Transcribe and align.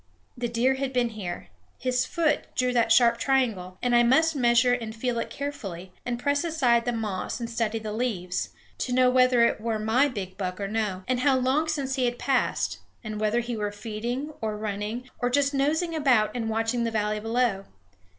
The 0.35 0.47
deer 0.47 0.73
had 0.73 0.93
been 0.93 1.09
here; 1.09 1.49
his 1.77 2.07
foot 2.07 2.45
drew 2.55 2.73
that 2.73 2.91
sharp 2.91 3.19
triangle; 3.19 3.77
and 3.83 3.95
I 3.95 4.01
must 4.01 4.35
measure 4.35 4.73
and 4.73 4.95
feel 4.95 5.19
it 5.19 5.29
carefully, 5.29 5.91
and 6.07 6.17
press 6.17 6.43
aside 6.43 6.85
the 6.85 6.91
moss, 6.91 7.39
and 7.39 7.47
study 7.47 7.77
the 7.77 7.93
leaves, 7.93 8.49
to 8.79 8.93
know 8.93 9.11
whether 9.11 9.45
it 9.45 9.61
were 9.61 9.77
my 9.77 10.07
big 10.07 10.39
buck 10.39 10.59
or 10.59 10.67
no, 10.67 11.03
and 11.07 11.19
how 11.19 11.37
long 11.37 11.67
since 11.67 11.97
he 11.97 12.05
had 12.05 12.17
passed, 12.17 12.79
and 13.03 13.19
whether 13.21 13.41
he 13.41 13.55
were 13.55 13.71
feeding 13.71 14.33
or 14.41 14.57
running 14.57 15.07
or 15.19 15.29
just 15.29 15.53
nosing 15.53 15.93
about 15.93 16.31
and 16.33 16.49
watching 16.49 16.83
the 16.83 16.89
valley 16.89 17.19
below. 17.19 17.65